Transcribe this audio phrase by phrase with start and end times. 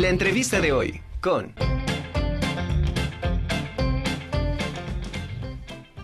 [0.00, 1.52] La entrevista de hoy con...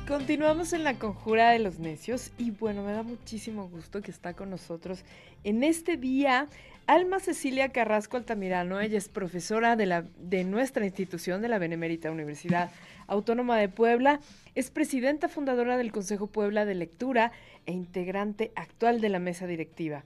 [0.07, 4.35] Continuamos en la conjura de los necios y bueno, me da muchísimo gusto que está
[4.35, 5.03] con nosotros
[5.45, 6.47] en este día
[6.87, 8.81] Alma Cecilia Carrasco Altamirano.
[8.81, 12.71] Ella es profesora de, la, de nuestra institución de la Benemérita Universidad
[13.07, 14.21] Autónoma de Puebla.
[14.55, 17.33] Es presidenta fundadora del Consejo Puebla de Lectura
[17.65, 20.05] e integrante actual de la mesa directiva.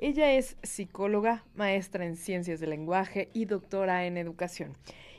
[0.00, 4.74] Ella es psicóloga, maestra en ciencias del lenguaje y doctora en educación.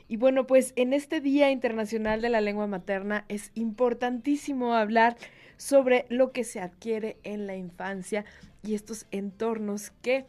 [0.08, 5.18] Y bueno, pues en este Día Internacional de la Lengua Materna es importantísimo hablar
[5.58, 8.24] sobre lo que se adquiere en la infancia
[8.62, 10.24] y estos entornos que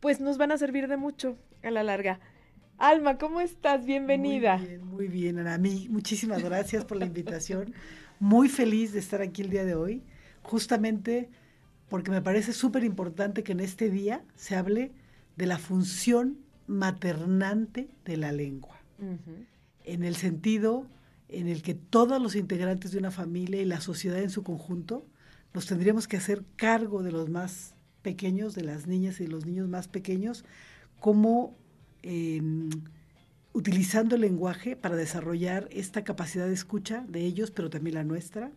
[0.00, 2.18] pues nos van a servir de mucho a la larga.
[2.78, 3.86] Alma, ¿cómo estás?
[3.86, 4.56] Bienvenida.
[4.56, 5.58] Muy bien, muy bien, Ana.
[5.58, 7.72] mí, muchísimas gracias por la invitación.
[8.18, 10.02] Muy feliz de estar aquí el día de hoy,
[10.42, 11.30] justamente
[11.92, 14.92] porque me parece súper importante que en este día se hable
[15.36, 18.80] de la función maternante de la lengua,
[19.84, 20.86] en el sentido
[21.28, 25.04] en el que todos los integrantes de una familia y la sociedad en su conjunto
[25.52, 29.68] nos tendríamos que hacer cargo de los más pequeños, de las niñas y los niños
[29.68, 30.46] más pequeños,
[30.98, 31.58] como
[32.02, 32.70] em,
[33.52, 38.50] utilizando el lenguaje para desarrollar esta capacidad de escucha de ellos, pero también la nuestra,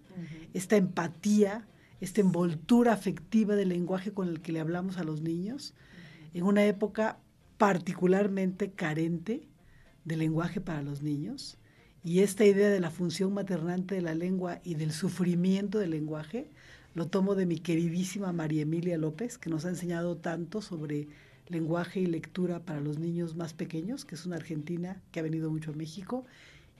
[0.53, 1.67] esta empatía,
[2.01, 5.73] esta envoltura afectiva del lenguaje con el que le hablamos a los niños,
[6.33, 7.19] en una época
[7.57, 9.47] particularmente carente
[10.03, 11.57] de lenguaje para los niños.
[12.03, 16.49] Y esta idea de la función maternante de la lengua y del sufrimiento del lenguaje
[16.93, 21.09] lo tomo de mi queridísima María Emilia López, que nos ha enseñado tanto sobre
[21.47, 25.51] lenguaje y lectura para los niños más pequeños, que es una argentina que ha venido
[25.51, 26.25] mucho a México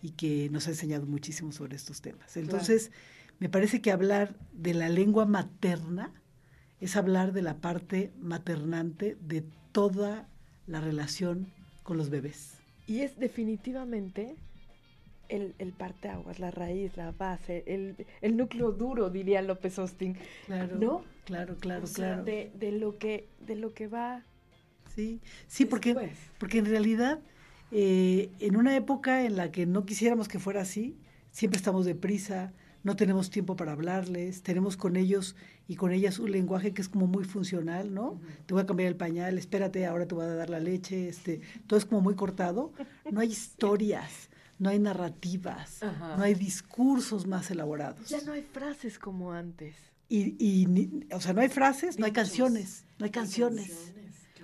[0.02, 2.38] y que nos ha enseñado muchísimo sobre estos temas.
[2.38, 2.92] Entonces,
[3.40, 6.14] me parece que hablar de la lengua materna
[6.80, 10.28] es hablar de la parte maternante de toda
[10.68, 11.52] la relación
[11.84, 12.58] con los bebés.
[12.88, 14.36] Y es definitivamente
[15.30, 20.18] el, el parteaguas, la raíz, la base, el, núcleo duro, diría López Austin.
[20.46, 21.04] Claro, ¿no?
[21.26, 22.24] Claro, claro, claro.
[22.24, 24.24] De, de, lo que, de lo que va.
[24.96, 27.20] Sí, sí, porque, porque en realidad,
[27.72, 30.98] eh, en una época en la que no quisiéramos que fuera así,
[31.32, 32.54] siempre estamos deprisa,
[32.86, 35.36] no tenemos tiempo para hablarles, tenemos con ellos
[35.68, 38.22] y con ellas un lenguaje que es como muy funcional, ¿no?
[38.46, 41.42] Te voy a cambiar el pañal, espérate, ahora te voy a dar la leche, este,
[41.66, 42.74] todo es como muy cortado.
[43.12, 44.30] No hay historias,
[44.60, 48.08] no hay narrativas, no hay discursos más elaborados.
[48.08, 49.76] Ya no hay frases como antes.
[50.08, 53.96] Y, y o sea, no hay frases, no hay canciones, no hay canciones.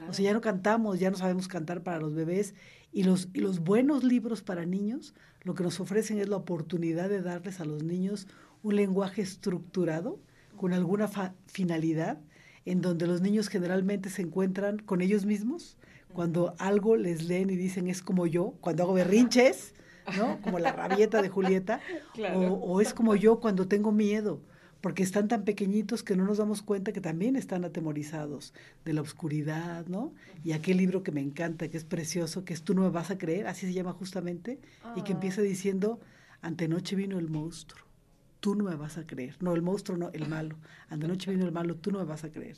[0.08, 2.54] O sea, ya no cantamos, ya no sabemos cantar para los bebés.
[2.92, 5.14] Y los, y los buenos libros para niños
[5.44, 8.28] lo que nos ofrecen es la oportunidad de darles a los niños
[8.64, 10.20] un lenguaje estructurado
[10.56, 11.10] con alguna
[11.48, 12.20] finalidad,
[12.66, 15.78] en donde los niños generalmente se encuentran con ellos mismos,
[16.14, 19.74] cuando algo les leen y dicen es como yo, cuando hago berrinches,
[20.18, 20.40] ¿no?
[20.42, 21.80] Como la rabieta de Julieta,
[22.36, 24.42] o, es como yo cuando tengo miedo,
[24.82, 28.54] porque están tan pequeñitos que no nos damos cuenta que también están atemorizados
[28.84, 30.14] de la oscuridad, ¿no?
[30.44, 33.12] Y aquel libro que me encanta, que es precioso, que es Tú no me vas
[33.12, 34.60] a creer, así se llama justamente,
[34.96, 35.44] y que empieza ah.
[35.44, 36.00] diciendo,
[36.42, 37.86] ante noche vino el monstruo,
[38.40, 39.36] tú no me vas a creer.
[39.40, 40.58] No, el monstruo no, el malo.
[40.90, 42.58] Ante noche vino el malo, tú no me vas a creer.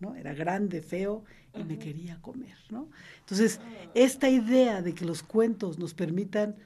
[0.00, 0.14] ¿no?
[0.14, 1.24] Era grande, feo
[1.54, 2.88] y me quería comer, ¿no?
[3.20, 3.60] Entonces,
[3.94, 6.56] esta idea de que los cuentos nos permitan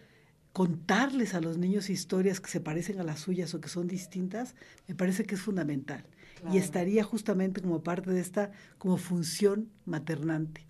[0.58, 4.56] contarles a los niños historias que se parecen a las suyas o que son distintas,
[4.88, 6.02] me parece que es fundamental.
[6.52, 10.66] Y estaría justamente como parte de esta como función maternante.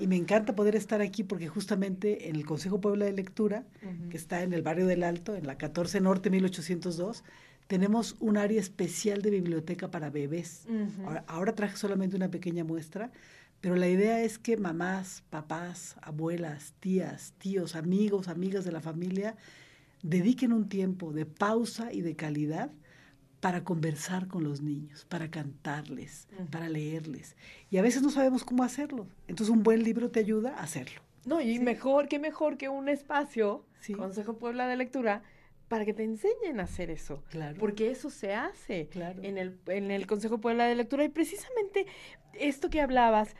[0.00, 3.62] Y me encanta poder estar aquí porque justamente en el Consejo Puebla de Lectura,
[4.10, 7.22] que está en el barrio del Alto, en la 14 Norte 1802,
[7.68, 10.66] tenemos un área especial de biblioteca para bebés.
[11.28, 13.12] ahora, traje solamente una pequeña muestra,
[13.60, 19.36] pero la idea es que mamás, papás, abuelas, tías, tíos, amigos, amigas de la familia
[20.02, 22.70] dediquen un tiempo de pausa y de calidad
[23.40, 27.36] para conversar con los niños, para cantarles, para leerles.
[27.70, 29.06] Y a veces no sabemos cómo hacerlo.
[29.28, 31.00] Entonces un buen libro te ayuda a hacerlo.
[31.24, 33.64] No, y mejor, qué mejor que un espacio,
[33.96, 35.22] Consejo Puebla de Lectura,
[35.68, 37.22] para que te enseñen a hacer eso.
[37.30, 37.56] Claro.
[37.58, 41.04] Porque eso se hace en, el, en el Consejo Puebla de Lectura.
[41.04, 41.86] Y precisamente
[42.34, 43.36] esto que hablabas,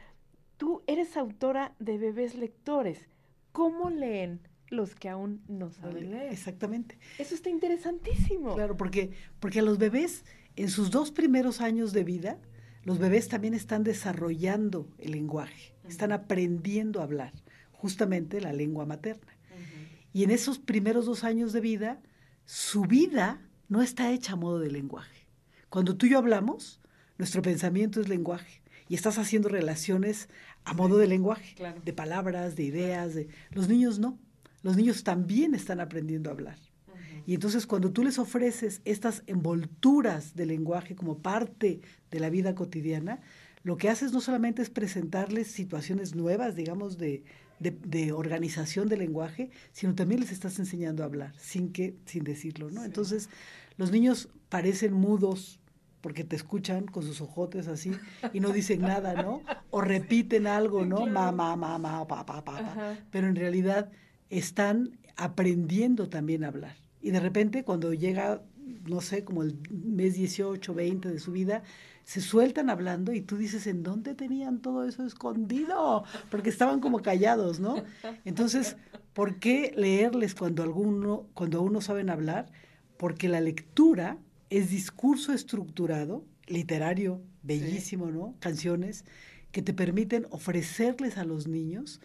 [0.61, 3.09] tú eres autora de Bebés Lectores.
[3.51, 6.31] ¿Cómo leen los que aún no saben leer?
[6.31, 6.99] Exactamente.
[7.19, 8.55] Eso está interesantísimo.
[8.55, 9.11] Claro, porque,
[9.41, 10.27] porque a los bebés,
[10.57, 12.39] en sus dos primeros años de vida,
[12.85, 17.33] los bebés también están desarrollando el lenguaje, están aprendiendo a hablar,
[17.73, 19.33] justamente la lengua materna.
[20.13, 22.03] Y en esos primeros dos años de vida,
[22.45, 23.41] su vida
[23.71, 25.27] no está hecha a modo de lenguaje.
[25.71, 26.83] Cuando tú y yo hablamos,
[27.17, 28.61] nuestro pensamiento es lenguaje
[28.91, 30.29] y estás haciendo relaciones
[30.65, 31.55] a modo de lenguaje,
[31.85, 33.15] de palabras, de ideas.
[33.15, 33.29] De...
[33.51, 34.19] Los niños no.
[34.63, 36.59] Los niños también están aprendiendo a hablar.
[37.27, 41.81] Y entonces cuando tú les ofreces estas envolturas de lenguaje como parte
[42.11, 43.21] de la vida cotidiana,
[43.63, 47.23] lo que haces no solamente es presentarles situaciones nuevas, digamos, de,
[47.61, 52.71] de, organización del lenguaje, sino también les estás enseñando a hablar, sin que, sin decirlo,
[52.71, 52.85] ¿no?
[52.85, 53.29] Entonces,
[53.77, 55.61] los niños parecen mudos
[56.01, 57.93] porque te escuchan con sus ojotes así
[58.33, 59.43] y no dicen nada, ¿no?
[59.71, 61.07] O repiten algo, ¿no?
[61.07, 62.97] Mamá, mamá, papá, papá.
[63.11, 63.91] Pero en realidad
[64.31, 66.77] están aprendiendo también a hablar.
[67.03, 68.43] Y de repente cuando llega,
[68.87, 71.63] no sé, como el mes 18, 20 de su vida,
[72.05, 76.05] se sueltan hablando y tú dices, ¿en dónde tenían todo eso escondido?
[76.31, 77.85] Porque estaban como callados, ¿no?
[78.25, 78.77] Entonces,
[79.13, 82.51] ¿por qué leerles cuando, alguno, cuando aún no saben hablar?
[82.97, 84.19] Porque la lectura
[84.51, 88.35] es discurso estructurado, literario, bellísimo, ¿no?
[88.41, 89.05] Canciones
[89.53, 92.01] que te permiten ofrecerles a los niños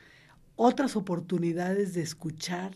[0.56, 2.74] otras oportunidades de escuchar,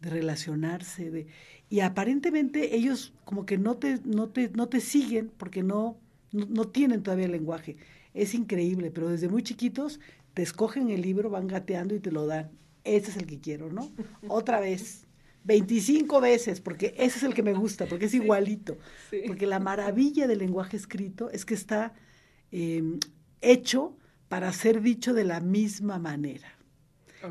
[0.00, 1.26] de relacionarse, de,
[1.70, 5.96] y aparentemente ellos como que no te, no te, no te siguen porque no,
[6.32, 7.76] no, tienen todavía el lenguaje.
[8.12, 10.00] Es increíble, pero desde muy chiquitos
[10.34, 12.50] te escogen el libro, van gateando y te lo dan.
[12.84, 13.90] Ese es el que quiero, ¿no?
[14.28, 15.06] Otra vez.
[15.44, 18.78] 25 veces, porque ese es el que me gusta, porque es igualito.
[19.26, 21.94] Porque la maravilla del lenguaje escrito es que está
[22.50, 22.98] em,
[23.40, 23.96] hecho
[24.28, 26.58] para ser dicho de la misma manera.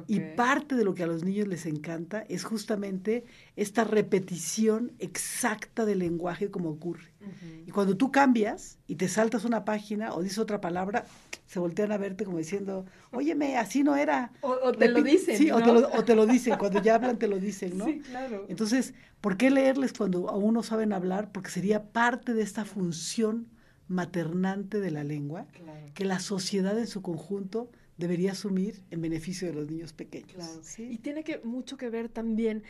[0.08, 3.26] Y parte de lo que a los niños les encanta es justamente
[3.56, 7.12] esta repetición exacta del lenguaje como ocurre.
[7.66, 11.06] Y cuando tú cambias y te saltas una página o dices otra palabra,
[11.46, 14.32] se voltean a verte como diciendo, óyeme, así no era.
[14.42, 15.38] O, te lo dicen.
[15.38, 17.86] Sí, o, te lo, o, te lo, dicen, cuando ya hablan te lo dicen, ¿no?
[17.86, 18.46] Sí, claro.
[18.50, 21.32] Entonces, ¿por qué leerles cuando aún no saben hablar?
[21.32, 23.48] Porque sería parte de esta función
[23.88, 25.46] maternante de la lengua,
[25.94, 30.80] que la sociedad en su conjunto debería asumir en beneficio de los niños pequeños.
[30.80, 32.64] Y tiene que, mucho que ver también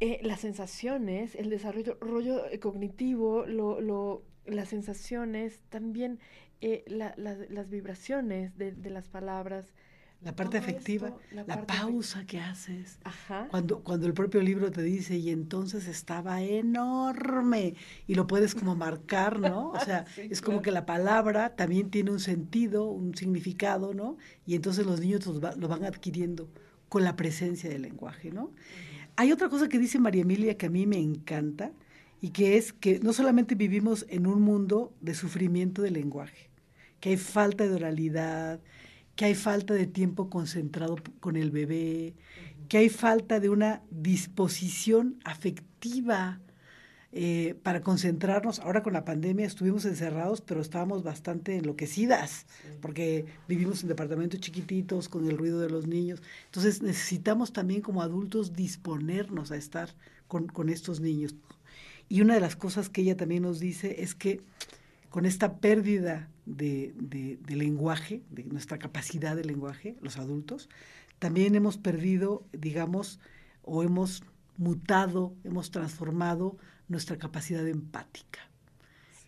[0.00, 6.18] eh, las sensaciones, el desarrollo rollo cognitivo, lo, lo, las sensaciones, también
[6.60, 9.74] eh, las vibraciones de, de las palabras,
[10.22, 12.98] la parte afectiva, la, pausa que haces.
[13.50, 17.74] Cuando, cuando el propio libro te dice, y entonces estaba enorme,
[18.06, 19.70] y lo puedes como marcar, ¿no?
[19.70, 24.18] O sea, es como que la palabra también tiene un sentido, un significado, ¿no?
[24.44, 26.50] Y entonces los niños lo, van adquiriendo
[26.90, 28.52] con la presencia del lenguaje, ¿no?
[29.16, 31.72] Hay otra cosa que dice María Emilia que a mí me encanta,
[32.20, 36.50] y que es que no solamente vivimos en un mundo de sufrimiento del lenguaje,
[37.00, 38.60] que hay falta de oralidad,
[39.20, 42.14] que hay falta de tiempo concentrado con el bebé,
[42.70, 46.40] que hay falta de una disposición afectiva
[47.12, 48.60] eh, para concentrarnos.
[48.60, 52.46] Ahora con la pandemia estuvimos encerrados, pero estábamos bastante enloquecidas,
[52.80, 56.22] porque vivimos en departamentos chiquititos con el ruido de los niños.
[56.46, 59.90] Entonces necesitamos también como adultos disponernos a estar
[60.28, 61.34] con, con estos niños.
[62.08, 64.40] Y una de las cosas que ella también nos dice es que
[65.10, 66.94] con esta pérdida de,
[67.48, 70.68] lenguaje, de nuestra capacidad de lenguaje, los adultos,
[71.18, 73.18] también hemos perdido, digamos,
[73.62, 74.22] o hemos
[74.56, 76.56] mutado, hemos transformado
[76.88, 78.40] nuestra capacidad empática.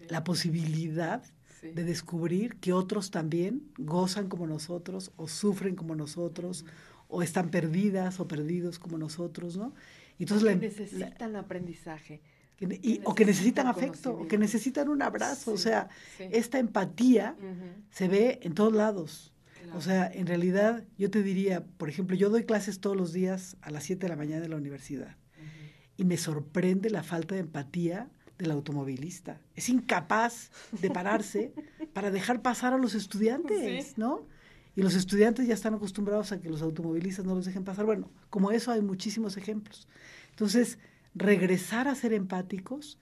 [0.08, 1.22] La posibilidad
[1.62, 6.64] de descubrir que otros también gozan como nosotros, o sufren como nosotros,
[7.08, 9.74] o están perdidas o perdidos como nosotros, ¿no?
[10.18, 12.20] Entonces la, necesitan aprendizaje
[13.04, 15.52] o que necesitan afecto, o que necesitan un abrazo.
[15.52, 17.36] o sea, esta empatía
[17.90, 19.32] se ve en todos lados.
[19.74, 23.56] O sea, en realidad yo te diría, por ejemplo, yo doy clases todos los días
[23.62, 25.16] a las 7 de la mañana en la universidad
[25.96, 29.40] y me sorprende la falta de empatía del automovilista.
[29.54, 31.52] Es incapaz de pararse
[31.92, 34.26] para dejar pasar a los estudiantes, ¿no?
[34.74, 37.84] Y los estudiantes ya están acostumbrados a que los automovilistas no los dejen pasar.
[37.84, 39.86] Bueno, como eso hay muchísimos ejemplos.
[40.30, 40.78] Entonces,
[41.14, 42.98] regresar a ser empáticos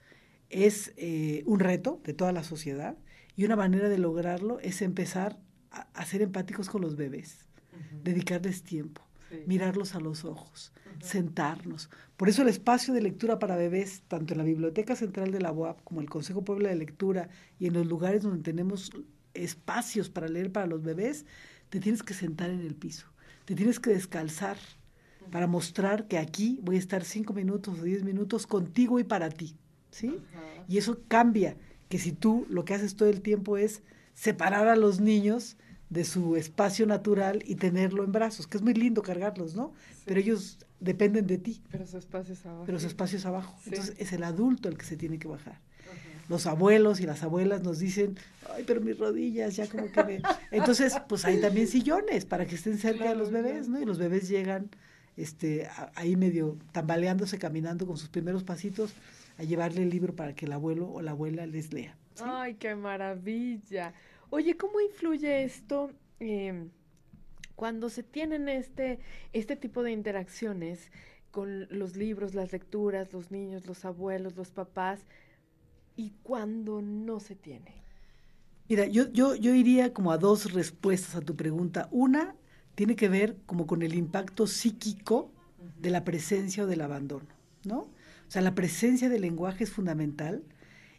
[0.49, 2.97] es eh, un reto de toda la sociedad
[3.35, 5.39] y una manera de lograrlo es empezar
[5.71, 7.45] a, ser empáticos con los bebés,
[8.03, 9.01] dedicarles tiempo,
[9.47, 11.89] mirarlos a los ojos, sentarnos.
[12.17, 15.53] Por eso el espacio de lectura para bebés, tanto en la Biblioteca Central de la
[15.53, 18.91] UAP como el Consejo Puebla de Lectura y en los lugares donde tenemos
[19.33, 21.25] espacios para leer para los bebés,
[21.69, 23.07] te tienes que sentar en el piso,
[23.45, 24.57] te tienes que descalzar
[25.29, 29.29] para mostrar que aquí voy a estar cinco minutos o diez minutos contigo y para
[29.29, 29.55] ti,
[29.91, 30.17] ¿sí?
[30.67, 31.55] Y eso cambia,
[31.89, 35.57] que si tú lo que haces todo el tiempo es separar a los niños
[35.89, 39.73] de su espacio natural y tenerlo en brazos, que es muy lindo cargarlos, ¿no?
[40.05, 41.61] Pero ellos dependen de ti.
[41.69, 42.63] Pero su espacio es abajo.
[42.65, 43.57] Pero su espacio es abajo.
[43.65, 45.59] Entonces es el adulto el que se tiene que bajar.
[46.29, 48.17] los abuelos y las abuelas nos dicen,
[48.53, 50.21] ay, pero mis rodillas ya como que me...
[50.51, 53.81] Entonces, pues hay también sillones para que estén cerca de los bebés, ¿no?
[53.81, 54.69] Y los bebés llegan
[55.17, 58.93] este, ahí medio tambaleándose, caminando con sus primeros pasitos,
[59.37, 61.95] a llevarle el libro para que el abuelo o la abuela les lea.
[62.23, 63.93] Ay, qué maravilla.
[64.29, 66.69] Oye, ¿cómo influye esto em,
[67.55, 68.99] cuando se tienen este,
[69.33, 70.91] este tipo de interacciones
[71.31, 75.05] con los libros, las lecturas, los niños, los abuelos, los papás,
[75.95, 77.81] y cuando no se tiene?
[78.69, 81.89] Mira, yo, yo, yo iría como a dos respuestas a tu pregunta.
[81.91, 82.35] Una
[82.75, 85.31] tiene que ver como con el impacto psíquico
[85.79, 87.27] de la presencia o del abandono,
[87.63, 87.79] ¿no?
[87.79, 90.43] O sea, la presencia del lenguaje es fundamental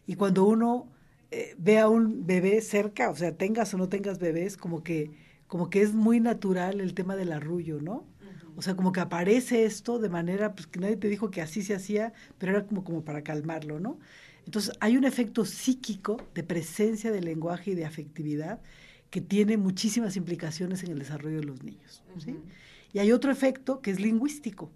[0.05, 0.87] y cuando uno
[1.31, 5.11] eh, ve a un bebé cerca, o sea, tengas o no tengas bebés, como que,
[5.47, 8.05] como que es muy natural el tema del arrullo, ¿no?
[8.55, 11.63] O sea, como que aparece esto de manera, pues que nadie te dijo que así
[11.63, 13.97] se hacía, pero era como, como para calmarlo, ¿no?
[14.45, 18.61] Entonces, hay un efecto psíquico de presencia del lenguaje y de afectividad
[19.13, 22.01] que tiene muchísimas implicaciones en el desarrollo de los niños.
[22.17, 22.35] ¿sí?
[22.93, 24.71] Y hay otro efecto que es lingüístico.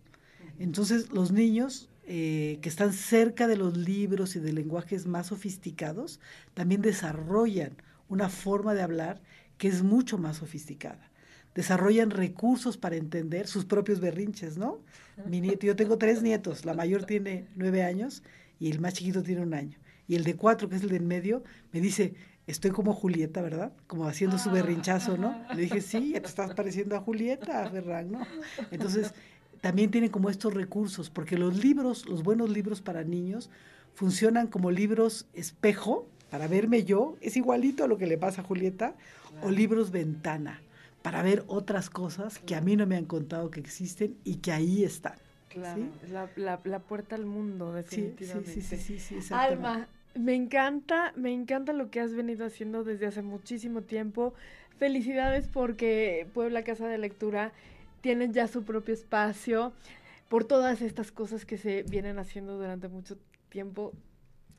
[0.60, 6.20] Entonces, los niños eh, que están cerca de los libros y de lenguajes más sofisticados
[6.53, 7.77] también desarrollan
[8.10, 9.24] una forma de hablar
[9.58, 11.10] que es mucho más sofisticada.
[11.56, 14.84] Desarrollan recursos para entender sus propios berrinches, ¿no?
[15.25, 18.22] Mi nieto, yo tengo tres nietos, la mayor tiene nueve años
[18.60, 19.79] y el más chiquito tiene un año.
[20.08, 22.13] Y el de cuatro, que es el de en medio, me dice,
[22.48, 23.74] estoy como Julieta, ¿verdad?
[23.88, 25.38] Como haciendo su berrinchazo, ¿no?
[25.54, 28.25] Le dije, sí, ya te estás pareciendo a Julieta, Ferran, ¿no?
[28.72, 29.13] Entonces,
[29.62, 33.50] también tiene como estos recursos, porque los libros, los buenos libros para niños,
[33.94, 38.46] funcionan como libros espejo, para verme yo, es igualito a lo que le pasa a
[38.46, 38.96] Julieta,
[39.42, 40.62] o libros ventana,
[41.01, 44.51] para ver otras cosas que a mí no me han contado que existen y que
[44.51, 45.16] ahí están.
[45.50, 48.54] Claro, la, la, puerta al mundo, definitivamente.
[48.54, 49.88] Sí, sí, sí, sí, sí, Alma,
[50.20, 54.34] me encanta, me encanta lo que has venido haciendo desde hace muchísimo tiempo.
[54.78, 57.52] Felicidades porque Puebla Casa de Lectura
[58.02, 59.74] tiene ya su propio espacio
[60.30, 63.18] por todas estas cosas que se vienen haciendo durante mucho
[63.50, 63.94] tiempo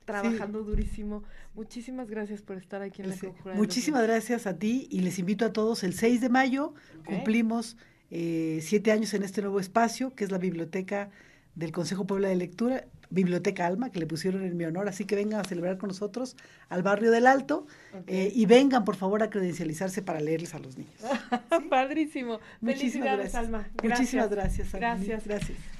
[0.04, 1.22] trabajando durísimo.
[1.54, 3.54] Muchísimas gracias por estar aquí en la Conjura.
[3.54, 6.74] Muchísimas gracias a ti y les invito a todos el 6 de mayo.
[7.04, 7.76] Cumplimos
[8.10, 11.10] eh, siete años en este nuevo espacio, que es la biblioteca
[11.54, 14.88] del Consejo Puebla de Lectura, Biblioteca Alma, que le pusieron en mi honor.
[14.88, 16.36] Así que vengan a celebrar con nosotros
[16.68, 17.66] al barrio del Alto
[18.06, 20.94] eh, y vengan, por favor, a credencializarse para leerles a los niños.
[21.70, 22.40] Padrísimo.
[22.60, 23.34] Muchísimas gracias.
[23.34, 23.68] Alma.
[23.82, 24.72] Muchísimas gracias.
[24.72, 25.24] Gracias.
[25.26, 25.58] Gracias.